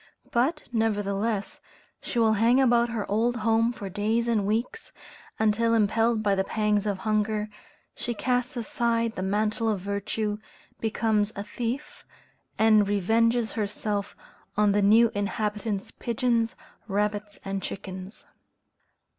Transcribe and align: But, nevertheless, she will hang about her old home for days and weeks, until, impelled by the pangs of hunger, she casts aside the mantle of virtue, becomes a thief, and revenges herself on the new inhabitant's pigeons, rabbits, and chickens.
But, 0.31 0.63
nevertheless, 0.71 1.61
she 2.01 2.17
will 2.17 2.33
hang 2.33 2.59
about 2.59 2.89
her 2.89 3.05
old 3.07 3.35
home 3.35 3.71
for 3.71 3.87
days 3.87 4.27
and 4.27 4.47
weeks, 4.47 4.91
until, 5.37 5.75
impelled 5.75 6.23
by 6.23 6.33
the 6.33 6.43
pangs 6.43 6.87
of 6.87 6.97
hunger, 6.97 7.49
she 7.93 8.15
casts 8.15 8.57
aside 8.57 9.13
the 9.13 9.21
mantle 9.21 9.69
of 9.69 9.79
virtue, 9.79 10.39
becomes 10.79 11.31
a 11.35 11.43
thief, 11.43 12.03
and 12.57 12.87
revenges 12.87 13.51
herself 13.51 14.15
on 14.57 14.71
the 14.71 14.81
new 14.81 15.11
inhabitant's 15.13 15.91
pigeons, 15.91 16.55
rabbits, 16.87 17.37
and 17.45 17.61
chickens. 17.61 18.25